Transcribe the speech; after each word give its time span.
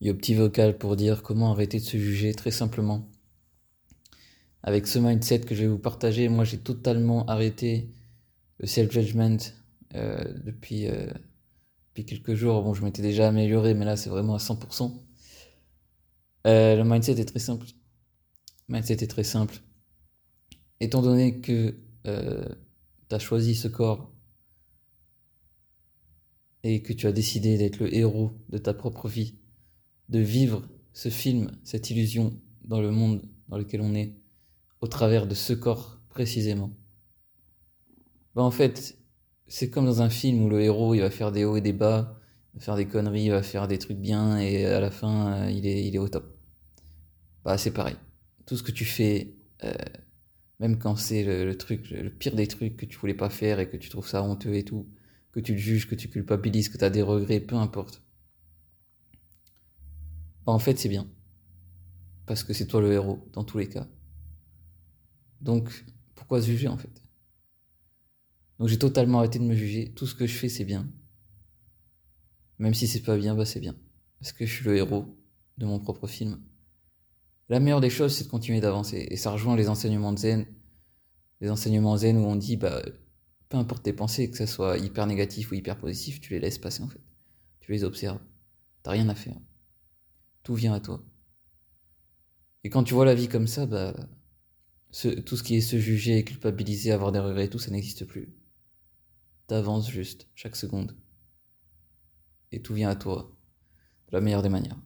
Yo, 0.00 0.14
petit 0.14 0.34
vocal 0.34 0.78
pour 0.78 0.94
dire 0.94 1.24
comment 1.24 1.50
arrêter 1.50 1.80
de 1.80 1.84
se 1.84 1.96
juger 1.96 2.32
très 2.32 2.52
simplement. 2.52 3.10
Avec 4.62 4.86
ce 4.86 5.00
mindset 5.00 5.40
que 5.40 5.56
je 5.56 5.62
vais 5.62 5.68
vous 5.68 5.78
partager, 5.78 6.28
moi 6.28 6.44
j'ai 6.44 6.58
totalement 6.58 7.26
arrêté 7.26 7.92
le 8.58 8.68
self-judgment 8.68 9.38
euh, 9.96 10.22
depuis, 10.44 10.86
euh, 10.86 11.10
depuis 11.88 12.04
quelques 12.04 12.34
jours. 12.34 12.62
Bon, 12.62 12.74
je 12.74 12.84
m'étais 12.84 13.02
déjà 13.02 13.26
amélioré, 13.26 13.74
mais 13.74 13.84
là 13.84 13.96
c'est 13.96 14.08
vraiment 14.08 14.34
à 14.34 14.38
100%. 14.38 15.02
Euh, 16.46 16.76
le 16.76 16.84
mindset 16.84 17.20
est 17.20 17.24
très 17.24 17.40
simple. 17.40 17.66
Le 18.68 18.74
mindset 18.74 19.02
est 19.02 19.10
très 19.10 19.24
simple. 19.24 19.56
Étant 20.78 21.02
donné 21.02 21.40
que 21.40 21.74
tu 22.04 23.14
as 23.14 23.18
choisi 23.18 23.56
ce 23.56 23.66
corps 23.66 24.12
et 26.62 26.82
que 26.82 26.92
tu 26.92 27.08
as 27.08 27.12
décidé 27.12 27.58
d'être 27.58 27.80
le 27.80 27.92
héros 27.92 28.32
de 28.48 28.58
ta 28.58 28.74
propre 28.74 29.08
vie, 29.08 29.34
de 30.08 30.18
vivre 30.18 30.62
ce 30.92 31.08
film, 31.08 31.50
cette 31.64 31.90
illusion 31.90 32.32
dans 32.64 32.80
le 32.80 32.90
monde 32.90 33.22
dans 33.48 33.58
lequel 33.58 33.80
on 33.80 33.94
est, 33.94 34.14
au 34.80 34.86
travers 34.86 35.26
de 35.26 35.34
ce 35.34 35.52
corps 35.52 36.00
précisément. 36.08 36.70
Bah 38.34 38.42
en 38.42 38.50
fait, 38.50 38.98
c'est 39.46 39.70
comme 39.70 39.86
dans 39.86 40.02
un 40.02 40.10
film 40.10 40.42
où 40.42 40.48
le 40.48 40.60
héros 40.60 40.94
il 40.94 41.00
va 41.00 41.10
faire 41.10 41.32
des 41.32 41.44
hauts 41.44 41.56
et 41.56 41.60
des 41.60 41.72
bas, 41.72 42.20
il 42.54 42.58
va 42.58 42.64
faire 42.64 42.76
des 42.76 42.86
conneries, 42.86 43.24
il 43.24 43.30
va 43.30 43.42
faire 43.42 43.68
des 43.68 43.78
trucs 43.78 43.98
bien 43.98 44.38
et 44.38 44.64
à 44.66 44.80
la 44.80 44.90
fin 44.90 45.32
euh, 45.32 45.50
il, 45.50 45.66
est, 45.66 45.86
il 45.86 45.94
est 45.94 45.98
au 45.98 46.08
top. 46.08 46.36
Bah 47.44 47.58
c'est 47.58 47.72
pareil. 47.72 47.96
Tout 48.46 48.56
ce 48.56 48.62
que 48.62 48.72
tu 48.72 48.84
fais, 48.84 49.36
euh, 49.64 49.72
même 50.60 50.78
quand 50.78 50.96
c'est 50.96 51.24
le, 51.24 51.56
truc, 51.56 51.90
le 51.90 52.10
pire 52.10 52.34
des 52.34 52.46
trucs 52.46 52.76
que 52.76 52.86
tu 52.86 52.98
voulais 52.98 53.14
pas 53.14 53.30
faire 53.30 53.60
et 53.60 53.68
que 53.68 53.76
tu 53.76 53.88
trouves 53.88 54.08
ça 54.08 54.22
honteux 54.22 54.54
et 54.54 54.64
tout, 54.64 54.86
que 55.32 55.40
tu 55.40 55.54
te 55.54 55.58
juges, 55.58 55.88
que 55.88 55.94
tu 55.94 56.08
culpabilises, 56.08 56.68
que 56.68 56.78
tu 56.78 56.84
as 56.84 56.90
des 56.90 57.02
regrets, 57.02 57.40
peu 57.40 57.56
importe 57.56 58.02
en 60.52 60.58
fait, 60.58 60.78
c'est 60.78 60.88
bien. 60.88 61.06
Parce 62.26 62.42
que 62.42 62.52
c'est 62.52 62.66
toi 62.66 62.80
le 62.80 62.92
héros, 62.92 63.28
dans 63.32 63.44
tous 63.44 63.58
les 63.58 63.68
cas. 63.68 63.86
Donc, 65.40 65.84
pourquoi 66.14 66.40
se 66.40 66.46
juger, 66.46 66.68
en 66.68 66.76
fait? 66.76 67.02
Donc, 68.58 68.68
j'ai 68.68 68.78
totalement 68.78 69.18
arrêté 69.18 69.38
de 69.38 69.44
me 69.44 69.54
juger. 69.54 69.92
Tout 69.94 70.06
ce 70.06 70.14
que 70.14 70.26
je 70.26 70.34
fais, 70.34 70.48
c'est 70.48 70.64
bien. 70.64 70.88
Même 72.58 72.74
si 72.74 72.86
c'est 72.86 73.02
pas 73.02 73.16
bien, 73.16 73.34
bah 73.34 73.44
c'est 73.44 73.60
bien. 73.60 73.76
Parce 74.18 74.32
que 74.32 74.46
je 74.46 74.52
suis 74.52 74.64
le 74.64 74.76
héros 74.76 75.16
de 75.58 75.66
mon 75.66 75.78
propre 75.78 76.06
film. 76.06 76.40
La 77.48 77.60
meilleure 77.60 77.80
des 77.80 77.90
choses, 77.90 78.14
c'est 78.14 78.24
de 78.24 78.28
continuer 78.28 78.60
d'avancer. 78.60 79.06
Et 79.10 79.16
ça 79.16 79.30
rejoint 79.30 79.56
les 79.56 79.68
enseignements 79.68 80.12
de 80.12 80.18
zen. 80.18 80.46
Les 81.40 81.50
enseignements 81.50 81.96
zen 81.96 82.18
où 82.18 82.24
on 82.24 82.36
dit, 82.36 82.56
bah, 82.56 82.82
peu 83.48 83.56
importe 83.56 83.84
tes 83.84 83.92
pensées, 83.92 84.30
que 84.30 84.36
ça 84.36 84.46
soit 84.46 84.76
hyper 84.78 85.06
négatif 85.06 85.52
ou 85.52 85.54
hyper 85.54 85.78
positif, 85.78 86.20
tu 86.20 86.32
les 86.32 86.40
laisses 86.40 86.58
passer, 86.58 86.82
en 86.82 86.88
fait. 86.88 87.00
Tu 87.60 87.70
les 87.70 87.84
observes. 87.84 88.20
T'as 88.82 88.90
rien 88.90 89.08
à 89.08 89.14
faire 89.14 89.36
tout 90.48 90.54
vient 90.54 90.72
à 90.72 90.80
toi. 90.80 91.04
Et 92.64 92.70
quand 92.70 92.82
tu 92.82 92.94
vois 92.94 93.04
la 93.04 93.14
vie 93.14 93.28
comme 93.28 93.46
ça, 93.46 93.66
bah, 93.66 93.92
tout 95.26 95.36
ce 95.36 95.42
qui 95.42 95.56
est 95.56 95.60
se 95.60 95.78
juger, 95.78 96.24
culpabiliser, 96.24 96.90
avoir 96.90 97.12
des 97.12 97.18
regrets, 97.18 97.50
tout 97.50 97.58
ça 97.58 97.70
n'existe 97.70 98.06
plus. 98.06 98.34
T'avances 99.46 99.90
juste, 99.90 100.26
chaque 100.34 100.56
seconde. 100.56 100.96
Et 102.50 102.62
tout 102.62 102.72
vient 102.72 102.88
à 102.88 102.96
toi, 102.96 103.30
de 104.06 104.16
la 104.16 104.22
meilleure 104.22 104.40
des 104.40 104.48
manières. 104.48 104.80